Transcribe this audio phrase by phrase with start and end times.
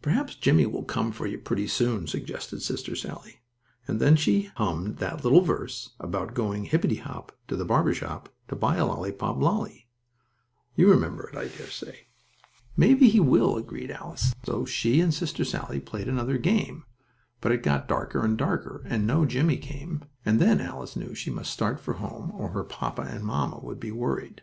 [0.00, 3.42] "Perhaps Jimmie will come for you pretty soon," suggested Sister Sallie,
[3.86, 8.34] and then she hummed that little verse about going hippity hop to the barber shop
[8.48, 9.86] to buy a lolly pop lally.
[10.74, 12.06] You remember it, I dare say.
[12.78, 16.86] "Maybe he will," agreed Alice, so she and Sister Sallie played another game,
[17.42, 21.28] but it got darker and darker, and no Jimmie came, and then Alice knew she
[21.30, 24.40] must start for home, or her papa and mamma would be worried.